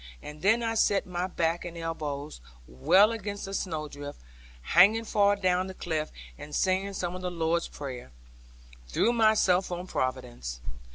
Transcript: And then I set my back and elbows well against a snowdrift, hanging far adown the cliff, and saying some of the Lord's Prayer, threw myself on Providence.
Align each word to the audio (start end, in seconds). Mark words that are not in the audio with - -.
And 0.23 0.41
then 0.41 0.63
I 0.63 0.73
set 0.73 1.05
my 1.05 1.27
back 1.27 1.63
and 1.63 1.77
elbows 1.77 2.41
well 2.65 3.11
against 3.11 3.47
a 3.47 3.53
snowdrift, 3.53 4.19
hanging 4.63 5.05
far 5.05 5.33
adown 5.35 5.67
the 5.67 5.75
cliff, 5.75 6.11
and 6.39 6.55
saying 6.55 6.93
some 6.93 7.15
of 7.15 7.21
the 7.21 7.29
Lord's 7.29 7.67
Prayer, 7.67 8.11
threw 8.87 9.13
myself 9.13 9.71
on 9.71 9.85
Providence. 9.85 10.59